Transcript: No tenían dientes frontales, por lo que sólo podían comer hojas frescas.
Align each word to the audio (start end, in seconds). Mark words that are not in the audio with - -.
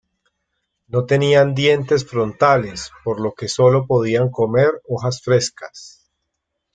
No 0.87 1.05
tenían 1.05 1.53
dientes 1.53 2.07
frontales, 2.07 2.89
por 3.03 3.21
lo 3.21 3.33
que 3.35 3.47
sólo 3.47 3.85
podían 3.85 4.31
comer 4.31 4.71
hojas 4.87 5.21
frescas. 5.21 6.09